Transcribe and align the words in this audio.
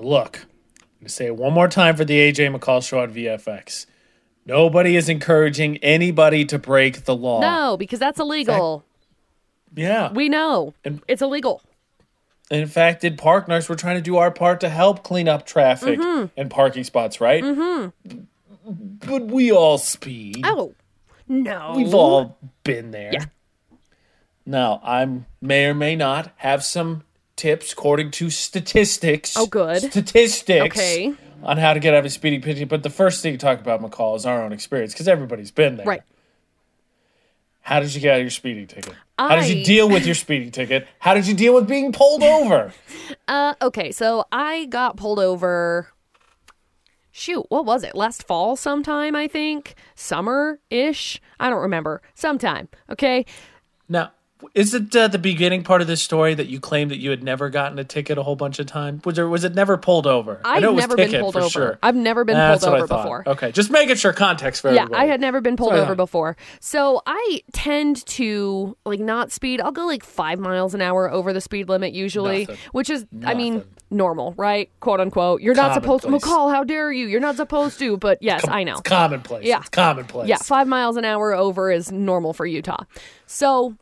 Look, 0.00 0.38
I'm 0.38 0.86
going 1.00 1.06
to 1.06 1.08
say 1.08 1.26
it 1.26 1.36
one 1.36 1.52
more 1.52 1.68
time 1.68 1.96
for 1.96 2.04
the 2.04 2.18
AJ 2.18 2.54
McCall 2.56 2.82
show 2.86 3.00
on 3.00 3.12
VFX. 3.12 3.86
Nobody 4.46 4.96
is 4.96 5.08
encouraging 5.08 5.76
anybody 5.78 6.44
to 6.46 6.58
break 6.58 7.04
the 7.04 7.14
law. 7.14 7.40
No, 7.40 7.76
because 7.76 7.98
that's 7.98 8.18
illegal. 8.18 8.84
Yeah. 9.74 10.12
We 10.12 10.28
know. 10.28 10.74
And- 10.84 11.02
it's 11.06 11.22
illegal. 11.22 11.62
In 12.50 12.66
fact, 12.66 13.04
in 13.04 13.16
Park 13.16 13.46
Nurse, 13.46 13.68
we're 13.68 13.76
trying 13.76 13.94
to 13.94 14.02
do 14.02 14.16
our 14.16 14.32
part 14.32 14.60
to 14.62 14.68
help 14.68 15.04
clean 15.04 15.28
up 15.28 15.46
traffic 15.46 16.00
and 16.36 16.50
parking 16.50 16.82
spots, 16.82 17.20
right? 17.20 17.44
Mm-hmm. 17.44 18.18
But 19.08 19.26
we 19.26 19.52
all 19.52 19.78
speed. 19.78 20.40
Oh. 20.44 20.74
No. 21.28 21.74
We've 21.76 21.94
all 21.94 22.38
been 22.64 22.90
there. 22.90 23.10
Yeah. 23.12 23.24
Now, 24.44 24.80
I 24.82 25.20
may 25.40 25.66
or 25.66 25.74
may 25.74 25.94
not 25.94 26.32
have 26.38 26.64
some 26.64 27.04
tips 27.40 27.72
according 27.72 28.10
to 28.12 28.28
statistics. 28.28 29.34
Oh, 29.36 29.46
good. 29.46 29.80
Statistics. 29.80 30.76
Okay. 30.76 31.14
On 31.42 31.56
how 31.56 31.72
to 31.72 31.80
get 31.80 31.94
out 31.94 32.00
of 32.00 32.04
a 32.04 32.10
speeding 32.10 32.42
ticket. 32.42 32.68
But 32.68 32.82
the 32.82 32.90
first 32.90 33.22
thing 33.22 33.32
to 33.32 33.38
talk 33.38 33.60
about, 33.60 33.80
McCall, 33.80 34.14
is 34.14 34.26
our 34.26 34.42
own 34.42 34.52
experience 34.52 34.92
because 34.92 35.08
everybody's 35.08 35.50
been 35.50 35.76
there. 35.76 35.86
Right. 35.86 36.02
How 37.62 37.80
did 37.80 37.94
you 37.94 38.00
get 38.00 38.12
out 38.12 38.16
of 38.16 38.24
your 38.24 38.30
speeding 38.30 38.66
ticket? 38.66 38.94
How 39.18 39.36
did 39.36 39.48
you 39.48 39.64
deal 39.64 39.88
with 39.88 40.04
your 40.04 40.14
speeding 40.14 40.50
ticket? 40.50 40.86
How 40.98 41.14
did 41.14 41.26
you 41.26 41.34
deal 41.34 41.54
with 41.54 41.66
being 41.66 41.92
pulled 41.92 42.22
over? 42.22 42.72
Uh, 43.28 43.54
okay, 43.62 43.92
so 43.92 44.24
I 44.32 44.64
got 44.66 44.96
pulled 44.96 45.20
over. 45.20 45.88
Shoot, 47.12 47.46
what 47.48 47.64
was 47.64 47.84
it? 47.84 47.94
Last 47.94 48.26
fall, 48.26 48.56
sometime, 48.56 49.14
I 49.14 49.28
think? 49.28 49.76
Summer 49.94 50.58
ish? 50.68 51.20
I 51.38 51.48
don't 51.48 51.60
remember. 51.60 52.02
Sometime, 52.14 52.68
okay? 52.90 53.24
Now, 53.88 54.10
is 54.54 54.74
it 54.74 54.94
uh, 54.94 55.08
the 55.08 55.18
beginning 55.18 55.62
part 55.64 55.80
of 55.80 55.86
this 55.86 56.02
story 56.02 56.34
that 56.34 56.48
you 56.48 56.60
claimed 56.60 56.90
that 56.90 56.98
you 56.98 57.10
had 57.10 57.22
never 57.22 57.48
gotten 57.50 57.78
a 57.78 57.84
ticket 57.84 58.18
a 58.18 58.22
whole 58.22 58.36
bunch 58.36 58.58
of 58.58 58.66
time? 58.66 59.00
Was 59.04 59.16
there 59.16 59.28
was 59.28 59.44
it 59.44 59.54
never 59.54 59.76
pulled 59.76 60.06
over? 60.06 60.40
I 60.44 60.56
I've 60.56 60.62
know 60.62 60.70
it 60.70 60.74
was 60.74 60.82
never 60.82 60.96
been 60.96 61.20
pulled 61.20 61.32
for 61.34 61.40
over. 61.40 61.48
Sure. 61.48 61.78
I've 61.82 61.96
never 61.96 62.24
been 62.24 62.36
That's 62.36 62.64
pulled 62.64 62.76
over 62.76 62.86
before. 62.86 63.24
Okay, 63.26 63.52
just 63.52 63.70
making 63.70 63.96
sure 63.96 64.12
context 64.12 64.62
for 64.62 64.72
Yeah, 64.72 64.82
everybody. 64.82 65.02
I 65.02 65.06
had 65.06 65.20
never 65.20 65.40
been 65.40 65.56
pulled 65.56 65.70
Sorry. 65.70 65.80
over 65.80 65.94
before. 65.94 66.36
So 66.60 67.02
I 67.06 67.42
tend 67.52 68.04
to 68.06 68.76
like 68.84 69.00
not 69.00 69.32
speed. 69.32 69.60
I'll 69.60 69.72
go 69.72 69.86
like 69.86 70.04
five 70.04 70.38
miles 70.38 70.74
an 70.74 70.80
hour 70.82 71.10
over 71.10 71.32
the 71.32 71.40
speed 71.40 71.68
limit 71.68 71.92
usually, 71.92 72.40
Nothing. 72.40 72.56
which 72.72 72.90
is, 72.90 73.06
I 73.24 73.34
mean, 73.34 73.64
normal, 73.90 74.34
right? 74.36 74.70
Quote 74.80 75.00
unquote. 75.00 75.42
You're 75.42 75.54
not 75.54 75.74
supposed 75.74 76.04
to. 76.04 76.10
McCall, 76.10 76.52
how 76.52 76.64
dare 76.64 76.92
you? 76.92 77.06
You're 77.06 77.20
not 77.20 77.36
supposed 77.36 77.78
to. 77.80 77.96
But 77.96 78.18
yes, 78.22 78.46
I 78.48 78.64
know. 78.64 78.72
It's 78.72 78.82
commonplace. 78.82 79.44
Yeah. 79.44 79.60
It's 79.60 79.68
commonplace. 79.68 80.28
Yeah, 80.28 80.36
five 80.36 80.68
miles 80.68 80.96
an 80.96 81.04
hour 81.04 81.34
over 81.34 81.70
is 81.70 81.90
normal 81.92 82.32
for 82.32 82.46
Utah. 82.46 82.84
So, 83.26 83.76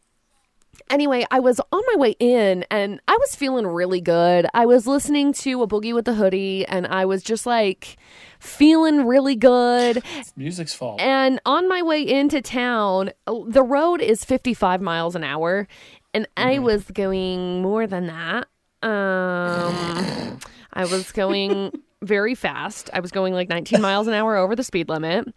anyway, 0.91 1.25
I 1.31 1.41
was 1.41 1.61
on 1.73 1.83
my 1.93 1.97
way 1.99 2.15
in 2.19 2.65
and 2.71 3.01
I 3.09 3.17
was 3.19 3.35
feeling 3.35 3.67
really 3.67 4.01
good. 4.01 4.47
I 4.55 4.67
was 4.67 4.87
listening 4.87 5.33
to 5.35 5.63
a 5.63 5.69
Boogie 5.69 5.95
with 5.95 6.05
the 6.05 6.15
Hoodie 6.15 6.67
and 6.67 6.87
I 6.87 7.05
was 7.05 7.23
just 7.23 7.47
like 7.47 7.97
feeling 8.41 9.07
really 9.07 9.37
good. 9.37 10.03
It's 10.17 10.37
music's 10.37 10.75
fault. 10.75 11.01
And 11.01 11.41
on 11.47 11.69
my 11.69 11.83
way 11.83 12.03
into 12.03 12.41
town, 12.43 13.11
the 13.27 13.63
road 13.63 14.01
is 14.01 14.25
55 14.25 14.81
miles 14.81 15.15
an 15.17 15.25
hour 15.25 15.67
and 16.15 16.27
Mm-hmm. 16.37 16.49
I 16.49 16.59
was 16.59 16.85
going 16.85 17.61
more 17.63 17.87
than 17.87 18.07
that. 18.07 18.47
Um, 18.83 20.39
I 20.73 20.85
was 20.85 21.13
going 21.13 21.73
very 22.03 22.35
fast. 22.35 22.89
I 22.93 23.01
was 23.01 23.11
going 23.11 23.35
like 23.35 23.49
19 23.49 23.81
miles 23.81 24.07
an 24.07 24.15
hour 24.15 24.37
over 24.37 24.55
the 24.57 24.63
speed 24.65 24.89
limit. 24.89 25.29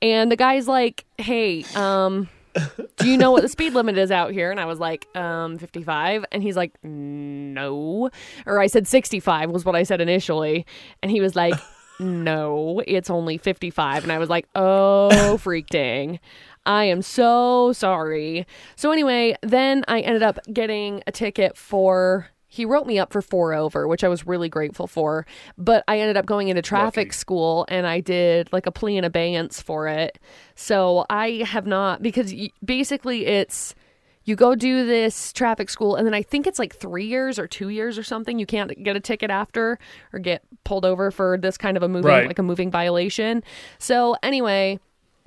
And 0.00 0.30
the 0.32 0.36
guy's 0.36 0.66
like, 0.68 1.04
"Hey, 1.18 1.64
um 1.74 2.28
do 2.96 3.08
you 3.08 3.16
know 3.16 3.30
what 3.30 3.42
the 3.42 3.48
speed 3.48 3.74
limit 3.74 3.98
is 3.98 4.10
out 4.10 4.32
here?" 4.32 4.50
And 4.50 4.60
I 4.60 4.64
was 4.66 4.78
like, 4.78 5.06
"Um 5.16 5.58
55." 5.58 6.24
And 6.32 6.42
he's 6.42 6.56
like, 6.56 6.72
"No." 6.82 8.10
Or 8.46 8.60
I 8.60 8.66
said 8.66 8.86
65 8.86 9.50
was 9.50 9.64
what 9.64 9.76
I 9.76 9.82
said 9.82 10.00
initially. 10.00 10.66
And 11.02 11.10
he 11.10 11.20
was 11.20 11.36
like, 11.36 11.54
"No, 12.00 12.82
it's 12.86 13.10
only 13.10 13.38
55." 13.38 14.02
And 14.02 14.12
I 14.12 14.18
was 14.18 14.28
like, 14.28 14.48
"Oh, 14.54 15.36
freak 15.40 15.68
dang." 15.68 16.20
I 16.66 16.84
am 16.84 17.02
so 17.02 17.72
sorry. 17.72 18.46
So 18.76 18.90
anyway, 18.90 19.36
then 19.42 19.84
I 19.86 20.00
ended 20.00 20.22
up 20.22 20.38
getting 20.50 21.02
a 21.06 21.12
ticket 21.12 21.58
for 21.58 22.28
he 22.54 22.64
wrote 22.64 22.86
me 22.86 23.00
up 23.00 23.12
for 23.12 23.20
four 23.20 23.52
over, 23.52 23.88
which 23.88 24.04
I 24.04 24.08
was 24.08 24.26
really 24.28 24.48
grateful 24.48 24.86
for. 24.86 25.26
But 25.58 25.82
I 25.88 25.98
ended 25.98 26.16
up 26.16 26.24
going 26.24 26.46
into 26.48 26.62
traffic 26.62 27.08
Lucky. 27.08 27.16
school 27.16 27.66
and 27.68 27.84
I 27.84 27.98
did 27.98 28.52
like 28.52 28.66
a 28.66 28.70
plea 28.70 28.96
in 28.96 29.02
abeyance 29.02 29.60
for 29.60 29.88
it. 29.88 30.20
So 30.54 31.04
I 31.10 31.42
have 31.46 31.66
not 31.66 32.00
because 32.00 32.32
basically 32.64 33.26
it's 33.26 33.74
you 34.22 34.36
go 34.36 34.54
do 34.54 34.86
this 34.86 35.32
traffic 35.32 35.68
school 35.68 35.96
and 35.96 36.06
then 36.06 36.14
I 36.14 36.22
think 36.22 36.46
it's 36.46 36.60
like 36.60 36.74
3 36.76 37.04
years 37.04 37.38
or 37.40 37.48
2 37.48 37.70
years 37.70 37.98
or 37.98 38.04
something 38.04 38.38
you 38.38 38.46
can't 38.46 38.70
get 38.84 38.94
a 38.94 39.00
ticket 39.00 39.30
after 39.30 39.76
or 40.12 40.20
get 40.20 40.42
pulled 40.62 40.84
over 40.84 41.10
for 41.10 41.36
this 41.36 41.58
kind 41.58 41.76
of 41.76 41.82
a 41.82 41.88
moving 41.88 42.08
Right. 42.08 42.26
like 42.28 42.38
a 42.38 42.42
moving 42.44 42.70
violation. 42.70 43.42
So 43.78 44.16
anyway, 44.22 44.78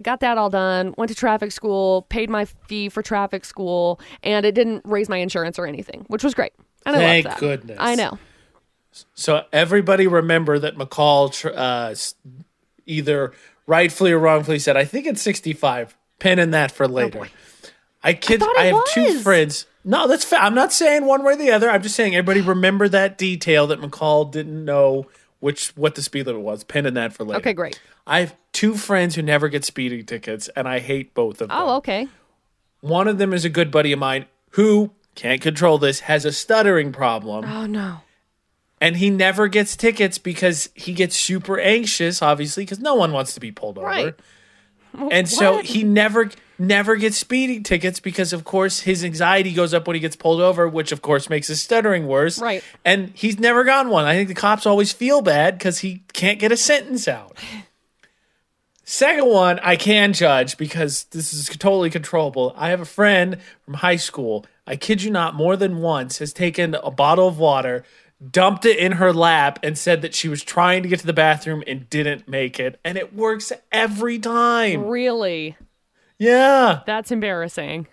got 0.02 0.20
that 0.20 0.38
all 0.38 0.50
done, 0.50 0.94
went 0.98 1.10
to 1.10 1.16
traffic 1.16 1.52
school, 1.52 2.04
paid 2.04 2.30
my 2.30 2.46
fee 2.46 2.90
for 2.90 3.02
traffic 3.02 3.46
school 3.46 4.00
and 4.24 4.46
it 4.46 4.54
didn't 4.56 4.82
raise 4.86 5.10
my 5.10 5.18
insurance 5.18 5.58
or 5.58 5.66
anything, 5.66 6.06
which 6.08 6.24
was 6.24 6.34
great. 6.34 6.54
And 6.86 6.96
I 6.96 7.00
Thank 7.00 7.26
love 7.26 7.34
that. 7.34 7.40
goodness. 7.40 7.78
I 7.80 7.96
know. 7.96 8.18
So 9.14 9.46
everybody 9.52 10.08
remember 10.08 10.58
that 10.60 10.76
McCall 10.76 11.32
uh, 11.56 11.96
either 12.86 13.34
rightfully 13.66 14.12
or 14.12 14.20
wrongfully 14.20 14.60
said, 14.60 14.78
I 14.78 14.86
think 14.86 15.06
it's 15.06 15.22
65. 15.22 15.96
Pin 16.20 16.40
in 16.40 16.52
that 16.52 16.72
for 16.72 16.88
later. 16.88 17.28
I 18.04 18.14
kid. 18.14 18.40
thought 18.40 18.58
I, 18.58 18.68
it 18.68 18.74
have 18.74 18.86
two 18.94 19.20
friends. 19.20 19.66
No, 19.84 20.08
that's 20.08 20.24
fa- 20.24 20.42
I'm 20.42 20.56
not 20.56 20.74
saying 20.74 21.06
one 21.06 21.24
way 21.24 21.34
or 21.34 21.36
the 21.36 21.52
other. 21.52 21.70
I'm 21.70 21.82
just 21.82 21.96
saying 21.96 22.16
everybody 22.16 22.42
remember 22.42 22.90
that 22.90 23.18
detail 23.18 23.68
that 23.68 23.80
McCall 23.80 24.32
didn't 24.32 24.66
know 24.66 25.08
which 25.40 25.70
what 25.78 25.96
the 25.96 26.02
speed 26.02 26.26
limit 26.28 26.42
was. 26.42 26.64
Pin 26.64 26.86
in 26.86 26.94
that 26.96 27.14
for 27.14 27.24
later. 27.24 27.40
Okay, 27.40 27.54
great. 27.54 27.80
I 28.06 28.20
have 28.22 28.36
two 28.54 28.76
friends 28.76 29.16
who 29.16 29.22
never 29.22 29.50
get 29.50 29.66
speeding 29.66 30.06
tickets, 30.06 30.50
and 30.56 30.68
I 30.68 30.80
hate 30.80 31.14
both 31.14 31.42
of 31.42 31.50
oh, 31.52 31.56
them. 31.56 31.68
Oh, 31.70 31.76
okay. 31.78 32.08
One 32.82 33.08
of 33.08 33.18
them 33.18 33.34
is 33.34 33.44
a 33.46 33.50
good 33.50 33.72
buddy 33.72 33.92
of 33.92 34.00
mine 34.00 34.26
who 34.52 34.92
can't 35.16 35.42
control 35.42 35.78
this, 35.78 36.02
has 36.02 36.26
a 36.26 36.32
stuttering 36.32 36.92
problem 36.92 37.44
Oh 37.46 37.66
no. 37.66 38.02
and 38.80 38.98
he 38.98 39.10
never 39.10 39.48
gets 39.48 39.76
tickets 39.76 40.20
because 40.20 40.70
he 40.76 40.94
gets 40.94 41.16
super 41.16 41.60
anxious 41.60 42.22
obviously 42.22 42.64
because 42.64 42.80
no 42.80 42.94
one 42.94 43.12
wants 43.12 43.34
to 43.34 43.40
be 43.40 43.52
pulled 43.52 43.80
over 43.80 43.88
Right. 43.88 44.16
and 45.12 45.28
so 45.28 45.58
he 45.64 45.82
never 45.84 46.30
never 46.60 46.96
gets 46.96 47.18
speeding 47.18 47.64
tickets 47.64 48.00
because 48.00 48.34
of 48.34 48.44
course 48.44 48.82
his 48.82 49.04
anxiety 49.04 49.54
goes 49.54 49.74
up 49.74 49.88
when 49.88 49.96
he 49.96 50.00
gets 50.00 50.16
pulled 50.16 50.42
over 50.42 50.68
which 50.68 50.92
of 50.92 51.02
course 51.02 51.30
makes 51.30 51.48
his 51.48 51.62
stuttering 51.62 52.08
worse 52.08 52.40
Right. 52.40 52.64
and 52.84 53.12
he's 53.14 53.40
never 53.40 53.64
gotten 53.64 53.92
one 53.92 54.06
i 54.06 54.14
think 54.16 54.28
the 54.28 54.34
cops 54.36 54.66
always 54.66 54.92
feel 54.92 55.22
bad 55.22 55.58
because 55.58 55.80
he 55.80 56.04
can't 56.14 56.40
get 56.40 56.52
a 56.52 56.58
sentence 56.58 57.08
out 57.08 57.38
Second 58.90 59.28
one, 59.28 59.60
I 59.60 59.76
can 59.76 60.14
judge 60.14 60.56
because 60.56 61.04
this 61.12 61.34
is 61.34 61.48
totally 61.50 61.90
controllable. 61.90 62.54
I 62.56 62.70
have 62.70 62.80
a 62.80 62.86
friend 62.86 63.40
from 63.66 63.74
high 63.74 63.98
school. 63.98 64.46
I 64.66 64.78
kid 64.78 65.04
you 65.04 65.12
not, 65.12 65.36
more 65.36 65.58
than 65.58 65.80
once 65.80 66.20
has 66.20 66.32
taken 66.32 66.74
a 66.74 66.90
bottle 66.90 67.28
of 67.28 67.38
water, 67.38 67.84
dumped 68.32 68.64
it 68.66 68.78
in 68.78 68.94
her 68.94 69.12
lap, 69.12 69.60
and 69.62 69.78
said 69.78 70.02
that 70.04 70.16
she 70.16 70.30
was 70.30 70.42
trying 70.42 70.84
to 70.84 70.90
get 70.90 71.00
to 71.02 71.06
the 71.06 71.12
bathroom 71.12 71.66
and 71.68 71.90
didn't 71.90 72.30
make 72.30 72.62
it. 72.62 72.80
And 72.86 72.98
it 72.98 73.14
works 73.14 73.52
every 73.74 74.20
time. 74.20 74.86
Really? 74.86 75.58
Yeah. 76.20 76.82
That's 76.86 77.12
embarrassing. 77.12 77.88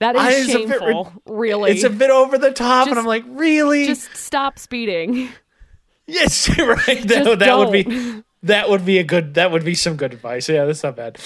That 0.00 0.14
is 0.14 0.20
I- 0.22 0.30
a 0.30 0.46
bit 0.66 0.68
shameful. 0.80 1.12
really. 1.26 1.72
It's 1.72 1.84
a 1.84 1.90
bit 1.90 2.10
over 2.10 2.38
the 2.38 2.52
top, 2.52 2.86
Just- 2.86 2.90
and 2.90 2.98
I'm 2.98 3.06
like, 3.06 3.24
really? 3.26 3.86
Just 3.86 4.14
stop 4.16 4.58
speeding. 4.58 5.30
yes, 6.06 6.48
right. 6.58 7.06
Just 7.06 7.38
that 7.38 7.58
would 7.58 7.72
be 7.72 8.22
that 8.44 8.70
would 8.70 8.84
be 8.86 8.98
a 8.98 9.04
good 9.04 9.34
that 9.34 9.50
would 9.50 9.64
be 9.64 9.74
some 9.74 9.96
good 9.96 10.12
advice. 10.12 10.48
Yeah, 10.48 10.64
that's 10.66 10.82
not 10.84 10.94
bad. 10.96 11.18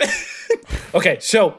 okay, 0.94 1.18
so 1.20 1.58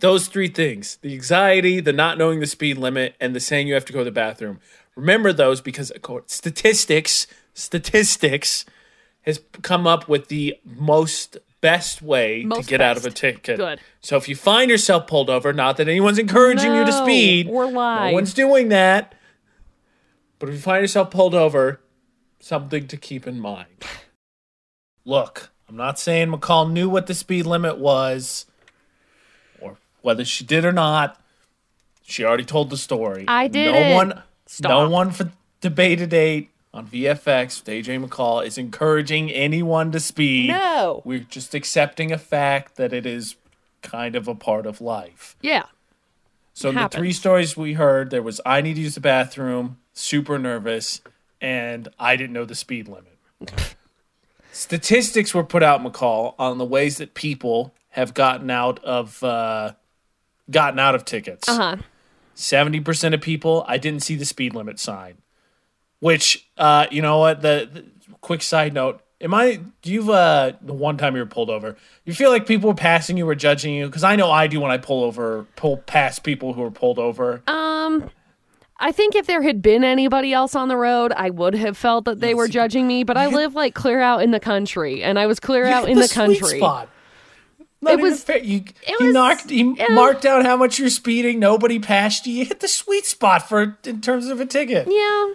those 0.00 0.28
three 0.28 0.48
things 0.48 0.96
the 1.02 1.12
anxiety, 1.12 1.80
the 1.80 1.92
not 1.92 2.16
knowing 2.18 2.40
the 2.40 2.46
speed 2.46 2.78
limit, 2.78 3.14
and 3.20 3.34
the 3.34 3.40
saying 3.40 3.68
you 3.68 3.74
have 3.74 3.84
to 3.86 3.92
go 3.92 3.98
to 4.00 4.04
the 4.04 4.10
bathroom. 4.10 4.60
Remember 4.94 5.30
those 5.30 5.60
because 5.60 5.92
statistics, 6.26 7.26
statistics 7.52 8.64
has 9.22 9.40
come 9.60 9.86
up 9.86 10.08
with 10.08 10.28
the 10.28 10.56
most 10.64 11.36
best 11.66 12.00
way 12.00 12.44
Most 12.44 12.64
to 12.64 12.70
get 12.70 12.80
out 12.80 12.96
of 12.96 13.04
a 13.04 13.10
ticket. 13.10 13.56
Good. 13.56 13.80
So 14.00 14.16
if 14.16 14.28
you 14.28 14.36
find 14.36 14.70
yourself 14.70 15.06
pulled 15.08 15.28
over, 15.28 15.52
not 15.52 15.76
that 15.78 15.88
anyone's 15.88 16.18
encouraging 16.18 16.72
you 16.74 16.84
to 16.84 16.92
speed, 16.92 17.48
we're 17.48 17.70
no 17.70 18.12
one's 18.12 18.32
doing 18.32 18.68
that. 18.68 19.14
But 20.38 20.48
if 20.48 20.54
you 20.54 20.60
find 20.60 20.82
yourself 20.82 21.10
pulled 21.10 21.34
over, 21.34 21.80
something 22.38 22.86
to 22.86 22.96
keep 22.96 23.26
in 23.26 23.40
mind. 23.40 23.84
Look, 25.04 25.50
I'm 25.68 25.76
not 25.76 25.98
saying 25.98 26.28
McCall 26.28 26.70
knew 26.70 26.88
what 26.88 27.06
the 27.06 27.14
speed 27.14 27.46
limit 27.46 27.78
was, 27.78 28.46
or 29.60 29.76
whether 30.02 30.24
she 30.24 30.44
did 30.44 30.64
or 30.64 30.72
not. 30.72 31.20
She 32.02 32.24
already 32.24 32.44
told 32.44 32.70
the 32.70 32.76
story. 32.76 33.24
I 33.26 33.48
No 33.48 33.52
didn't. 33.52 33.94
one, 33.94 34.08
no 34.10 34.22
Stop. 34.46 34.90
one 34.90 35.10
for 35.10 35.32
Debate 35.60 36.00
At 36.00 36.12
8 36.14 36.48
on 36.76 36.86
VFX 36.86 37.64
with 37.64 37.74
AJ 37.74 38.06
McCall 38.06 38.44
is 38.44 38.58
encouraging 38.58 39.30
anyone 39.30 39.90
to 39.92 39.98
speed. 39.98 40.48
No. 40.48 41.00
We're 41.06 41.20
just 41.20 41.54
accepting 41.54 42.12
a 42.12 42.18
fact 42.18 42.76
that 42.76 42.92
it 42.92 43.06
is 43.06 43.36
kind 43.80 44.14
of 44.14 44.28
a 44.28 44.34
part 44.34 44.66
of 44.66 44.82
life. 44.82 45.36
Yeah. 45.40 45.64
So 46.52 46.72
the 46.72 46.88
three 46.88 47.12
stories 47.12 47.56
we 47.56 47.74
heard, 47.74 48.10
there 48.10 48.22
was 48.22 48.40
I 48.44 48.60
need 48.60 48.74
to 48.74 48.80
use 48.80 48.94
the 48.94 49.00
bathroom, 49.00 49.78
super 49.94 50.38
nervous, 50.38 51.00
and 51.40 51.88
I 51.98 52.16
didn't 52.16 52.32
know 52.32 52.44
the 52.44 52.54
speed 52.54 52.88
limit. 52.88 53.18
Statistics 54.52 55.34
were 55.34 55.44
put 55.44 55.62
out, 55.62 55.82
McCall, 55.82 56.34
on 56.38 56.56
the 56.58 56.64
ways 56.64 56.96
that 56.96 57.14
people 57.14 57.74
have 57.90 58.14
gotten 58.14 58.50
out 58.50 58.82
of 58.84 59.22
uh, 59.22 59.72
gotten 60.50 60.78
out 60.78 60.94
of 60.94 61.04
tickets. 61.04 61.48
Uh 61.48 61.56
huh. 61.56 61.76
Seventy 62.34 62.80
percent 62.80 63.14
of 63.14 63.20
people, 63.20 63.64
I 63.68 63.76
didn't 63.76 64.00
see 64.00 64.14
the 64.14 64.24
speed 64.24 64.54
limit 64.54 64.78
sign. 64.78 65.18
Which, 66.06 66.48
uh, 66.56 66.86
you 66.92 67.02
know 67.02 67.18
what? 67.18 67.42
The, 67.42 67.68
the 67.72 67.84
quick 68.20 68.40
side 68.42 68.72
note: 68.72 69.00
Am 69.20 69.34
I? 69.34 69.60
Do 69.82 69.90
you 69.92 70.12
uh 70.12 70.52
the 70.62 70.72
one 70.72 70.96
time 70.98 71.16
you 71.16 71.20
were 71.22 71.26
pulled 71.26 71.50
over? 71.50 71.76
You 72.04 72.12
feel 72.14 72.30
like 72.30 72.46
people 72.46 72.68
were 72.68 72.76
passing 72.76 73.16
you, 73.16 73.26
were 73.26 73.34
judging 73.34 73.74
you? 73.74 73.86
Because 73.86 74.04
I 74.04 74.14
know 74.14 74.30
I 74.30 74.46
do 74.46 74.60
when 74.60 74.70
I 74.70 74.78
pull 74.78 75.02
over, 75.02 75.46
pull 75.56 75.78
past 75.78 76.22
people 76.22 76.52
who 76.52 76.62
are 76.62 76.70
pulled 76.70 77.00
over. 77.00 77.42
Um, 77.48 78.08
I 78.78 78.92
think 78.92 79.16
if 79.16 79.26
there 79.26 79.42
had 79.42 79.62
been 79.62 79.82
anybody 79.82 80.32
else 80.32 80.54
on 80.54 80.68
the 80.68 80.76
road, 80.76 81.10
I 81.10 81.30
would 81.30 81.54
have 81.54 81.76
felt 81.76 82.04
that 82.04 82.20
they 82.20 82.34
were 82.34 82.46
judging 82.46 82.86
me. 82.86 83.02
But 83.02 83.16
I 83.16 83.26
live 83.26 83.56
like 83.56 83.74
clear 83.74 84.00
out 84.00 84.22
in 84.22 84.30
the 84.30 84.38
country, 84.38 85.02
and 85.02 85.18
I 85.18 85.26
was 85.26 85.40
clear 85.40 85.66
out 85.66 85.88
in 85.88 85.98
the, 85.98 86.06
sweet 86.06 86.14
country. 86.14 86.58
Spot. 86.58 86.88
Not 87.80 87.94
It 87.94 88.00
was- 88.00 88.22
fair. 88.22 88.38
You, 88.38 88.58
it 88.58 89.00
you 89.00 89.06
was- 89.06 89.12
knocked. 89.12 89.50
You 89.50 89.74
marked 89.90 90.24
out 90.24 90.44
how 90.44 90.56
much 90.56 90.78
you're 90.78 90.88
speeding. 90.88 91.40
Nobody 91.40 91.80
passed 91.80 92.28
you. 92.28 92.34
You 92.34 92.44
hit 92.44 92.60
the 92.60 92.68
sweet 92.68 93.06
spot 93.06 93.48
for 93.48 93.76
in 93.84 94.00
terms 94.00 94.28
of 94.28 94.40
a 94.40 94.46
ticket. 94.46 94.86
Yeah, 94.88 95.32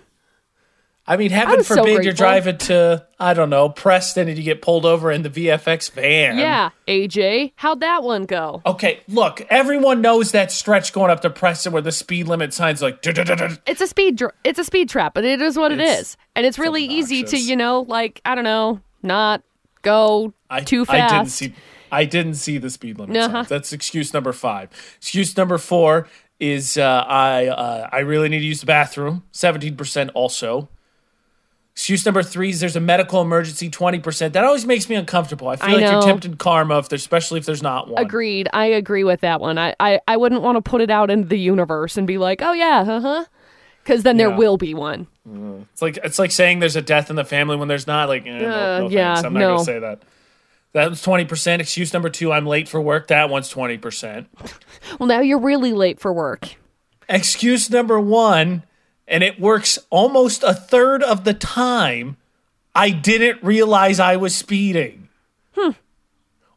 I 1.12 1.18
mean, 1.18 1.30
heaven 1.30 1.62
so 1.62 1.76
forbid 1.76 2.06
you're 2.06 2.14
driving 2.14 2.58
to 2.58 3.06
I 3.20 3.34
don't 3.34 3.50
know 3.50 3.68
Preston 3.68 4.30
and 4.30 4.38
you 4.38 4.46
get 4.46 4.62
pulled 4.62 4.86
over 4.86 5.12
in 5.12 5.24
the 5.24 5.30
VFX 5.30 5.92
van. 5.92 6.38
yeah. 6.38 6.70
AJ, 6.88 7.52
how'd 7.58 7.82
that 7.82 8.02
one 8.02 8.24
go? 8.24 8.62
Okay, 8.66 9.02
look, 9.10 9.42
everyone 9.50 10.00
knows 10.00 10.32
that 10.32 10.54
stretch 10.54 10.94
going 10.94 11.12
up 11.12 11.20
to 11.24 11.30
Preston 11.30 11.74
where 11.74 11.82
the 11.82 11.92
speed 11.92 12.30
limit 12.30 12.54
signs 12.54 12.82
like. 12.82 13.06
It's 13.06 13.82
a 13.82 13.88
speed. 13.88 14.16
Dr- 14.16 14.34
it's 14.46 14.58
a 14.58 14.64
speed 14.64 14.88
trap, 14.88 15.14
but 15.14 15.26
it 15.26 15.42
is 15.42 15.58
what 15.58 15.74
it 15.74 15.82
It's- 15.82 16.16
and 16.34 16.46
it's 16.46 16.58
really 16.58 16.86
easy 16.86 17.24
to 17.24 17.38
you 17.38 17.58
know, 17.58 17.82
like 17.82 18.22
I 18.24 18.34
don't 18.34 18.46
know, 18.46 18.80
not 19.04 19.44
go 19.82 20.34
I, 20.50 20.62
too 20.62 20.86
fast. 20.86 21.14
I 21.14 21.18
didn't 21.18 21.30
see. 21.32 21.54
I 21.92 22.06
didn't 22.06 22.36
see 22.36 22.58
the 22.58 22.70
speed 22.70 23.00
limit. 23.00 23.18
Uh-huh. 23.18 23.34
signs. 23.34 23.50
That's 23.50 23.74
excuse 23.74 24.14
number 24.14 24.32
five. 24.32 24.70
Excuse 24.96 25.36
number 25.36 25.58
four 25.58 26.08
is 26.40 26.78
uh, 26.78 27.04
I 27.06 27.48
uh, 27.48 27.90
I 27.92 28.00
really 28.00 28.30
need 28.30 28.40
to 28.40 28.46
use 28.46 28.62
the 28.62 28.66
bathroom. 28.66 29.24
Seventeen 29.32 29.76
percent 29.76 30.12
also. 30.14 30.70
Excuse 31.74 32.06
number 32.06 32.22
three 32.22 32.50
is 32.50 32.60
there's 32.60 32.76
a 32.76 32.82
medical 32.82 33.22
emergency. 33.22 33.70
Twenty 33.70 34.00
percent. 34.00 34.34
That 34.34 34.44
always 34.44 34.66
makes 34.66 34.90
me 34.90 34.96
uncomfortable. 34.96 35.48
I 35.48 35.56
feel 35.56 35.70
I 35.70 35.74
like 35.74 35.92
you're 35.92 36.02
tempting 36.02 36.36
karma, 36.36 36.78
if 36.80 36.90
there's, 36.90 37.02
especially 37.02 37.40
if 37.40 37.46
there's 37.46 37.64
not 37.64 37.88
one. 37.88 38.04
Agreed. 38.04 38.50
I 38.54 38.66
agree 38.66 39.04
with 39.06 39.22
that 39.22 39.40
one. 39.40 39.58
I, 39.58 39.74
I, 39.80 40.00
I 40.08 40.18
wouldn't 40.18 40.42
want 40.42 40.58
to 40.58 40.62
put 40.62 40.82
it 40.82 40.90
out 40.90 41.10
into 41.10 41.28
the 41.28 41.40
universe 41.40 41.98
and 41.98 42.06
be 42.06 42.18
like, 42.18 42.42
oh 42.42 42.52
yeah, 42.52 42.84
uh 42.88 43.00
huh, 43.00 43.26
because 43.84 44.04
then 44.04 44.18
there 44.18 44.30
will 44.30 44.58
be 44.58 44.74
one. 44.74 45.08
It's 45.72 45.82
like 45.82 45.98
it's 46.04 46.20
like 46.20 46.32
saying 46.32 46.60
there's 46.60 46.76
a 46.76 46.82
death 46.82 47.10
in 47.10 47.16
the 47.16 47.24
family 47.24 47.56
when 47.56 47.68
there's 47.70 47.88
not. 47.88 48.10
Like, 48.10 48.26
eh, 48.28 48.40
no, 48.40 48.86
Uh, 48.86 48.90
yeah, 48.90 49.14
thanks. 49.16 49.26
I'm 49.26 49.34
not 49.34 49.40
no. 49.40 49.48
gonna 49.54 49.64
say 49.64 49.80
that. 49.80 50.02
That 50.74 50.90
was 50.90 51.02
twenty 51.02 51.26
percent. 51.26 51.62
Excuse 51.62 51.94
number 51.94 52.10
two, 52.10 52.32
I'm 52.34 52.46
late 52.46 52.68
for 52.68 52.82
work. 52.82 53.08
That 53.08 53.30
one's 53.30 53.48
twenty 53.50 53.78
percent. 53.78 54.28
Well, 55.00 55.08
now 55.08 55.22
you're 55.22 55.40
really 55.40 55.72
late 55.74 56.00
for 56.02 56.12
work. 56.12 56.50
excuse 57.08 57.70
number 57.70 58.00
one, 58.00 58.64
and 59.12 59.24
it 59.24 59.40
works 59.40 59.78
almost 59.92 60.42
a 60.42 60.54
third 60.54 61.04
of 61.04 61.24
the 61.26 61.34
time, 61.36 62.18
I 62.74 62.90
didn't 62.90 63.44
realize 63.44 64.00
I 64.00 64.16
was 64.16 64.34
speeding. 64.34 65.10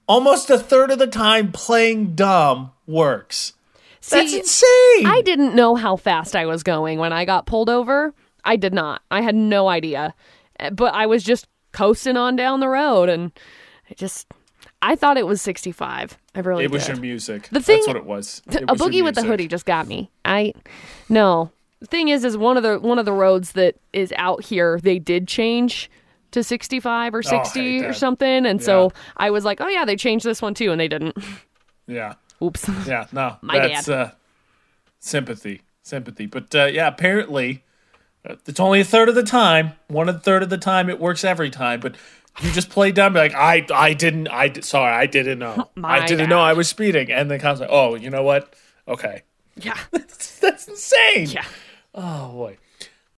Almost 0.06 0.50
a 0.50 0.58
third 0.58 0.90
of 0.90 0.98
the 0.98 1.06
time, 1.06 1.50
playing 1.50 2.14
dumb 2.14 2.72
works. 2.86 3.54
That's 4.10 4.34
insane. 4.34 5.06
I 5.06 5.22
didn't 5.24 5.54
know 5.54 5.76
how 5.76 5.96
fast 5.96 6.36
I 6.36 6.44
was 6.44 6.62
going 6.62 6.98
when 6.98 7.12
I 7.12 7.24
got 7.24 7.46
pulled 7.46 7.70
over. 7.70 8.12
I 8.44 8.56
did 8.56 8.74
not. 8.74 9.00
I 9.10 9.22
had 9.22 9.34
no 9.34 9.66
idea. 9.68 10.14
Uh, 10.60 10.70
But 10.70 10.92
I 10.92 11.06
was 11.06 11.22
just 11.24 11.46
coasting 11.72 12.18
on 12.18 12.36
down 12.36 12.60
the 12.60 12.68
road 12.68 13.08
and 13.08 13.32
I 13.90 13.94
just 13.94 14.26
I 14.82 14.94
thought 14.94 15.16
it 15.16 15.26
was 15.26 15.40
65. 15.40 16.18
I 16.34 16.40
really 16.40 16.64
it 16.64 16.70
was 16.70 16.84
did. 16.84 16.96
your 16.96 17.00
music. 17.00 17.48
The 17.50 17.60
thing- 17.60 17.78
That's 17.78 17.86
what 17.86 17.96
it 17.96 18.04
was. 18.04 18.42
It 18.50 18.62
a 18.62 18.66
was 18.66 18.80
boogie 18.80 19.02
with 19.02 19.14
the 19.14 19.22
hoodie 19.22 19.48
just 19.48 19.64
got 19.64 19.86
me. 19.88 20.10
I 20.24 20.52
no. 21.08 21.50
The 21.80 21.86
thing 21.86 22.08
is 22.08 22.24
is 22.24 22.36
one 22.36 22.56
of 22.56 22.62
the 22.62 22.78
one 22.78 22.98
of 22.98 23.04
the 23.04 23.12
roads 23.12 23.52
that 23.52 23.76
is 23.92 24.12
out 24.16 24.44
here 24.44 24.80
they 24.82 24.98
did 24.98 25.28
change 25.28 25.90
to 26.30 26.42
65 26.42 27.14
or 27.14 27.22
60 27.22 27.84
or 27.84 27.92
something 27.92 28.46
and 28.46 28.62
so 28.62 28.92
I 29.16 29.30
was 29.30 29.44
like, 29.44 29.60
"Oh 29.60 29.68
yeah, 29.68 29.84
they 29.84 29.96
changed 29.96 30.24
this 30.24 30.40
one 30.42 30.54
too." 30.54 30.72
And 30.72 30.80
they 30.80 30.88
didn't. 30.88 31.16
Yeah. 31.86 32.14
Oops. 32.42 32.68
Yeah. 32.86 33.06
No. 33.12 33.36
My 33.42 33.58
that's 33.58 33.88
uh, 33.88 34.12
sympathy. 34.98 35.62
Sympathy. 35.82 36.26
But 36.26 36.54
uh, 36.54 36.64
yeah, 36.66 36.88
apparently 36.88 37.64
uh, 38.28 38.36
it's 38.46 38.60
only 38.60 38.80
a 38.80 38.84
third 38.84 39.08
of 39.08 39.14
the 39.14 39.22
time. 39.22 39.72
One 39.88 40.18
third 40.20 40.42
of 40.42 40.50
the 40.50 40.58
time 40.58 40.88
it 40.88 40.98
works 40.98 41.24
every 41.24 41.50
time. 41.50 41.80
But 41.80 41.96
you 42.42 42.50
just 42.50 42.70
play 42.70 42.90
dumb, 42.90 43.14
like 43.14 43.34
I, 43.34 43.64
I 43.72 43.94
didn't, 43.94 44.28
I 44.28 44.52
sorry, 44.60 44.92
I 44.92 45.06
didn't 45.06 45.38
know, 45.38 45.70
My 45.76 46.00
I 46.00 46.06
didn't 46.06 46.24
bad. 46.24 46.30
know 46.30 46.40
I 46.40 46.52
was 46.54 46.68
speeding, 46.68 47.12
and 47.12 47.30
the 47.30 47.38
cop's 47.38 47.60
like, 47.60 47.68
oh, 47.70 47.94
you 47.94 48.10
know 48.10 48.22
what? 48.22 48.54
Okay, 48.88 49.22
yeah. 49.56 49.78
that's 49.92 50.38
that's 50.40 50.68
insane. 50.68 51.28
Yeah. 51.28 51.44
Oh 51.94 52.28
boy. 52.32 52.58